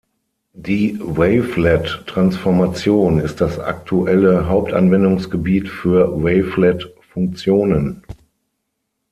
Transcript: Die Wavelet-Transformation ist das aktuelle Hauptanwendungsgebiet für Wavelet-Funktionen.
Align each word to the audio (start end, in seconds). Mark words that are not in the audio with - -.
Die 0.55 0.97
Wavelet-Transformation 0.99 3.19
ist 3.19 3.39
das 3.39 3.59
aktuelle 3.59 4.47
Hauptanwendungsgebiet 4.49 5.69
für 5.69 6.11
Wavelet-Funktionen. 6.23 8.01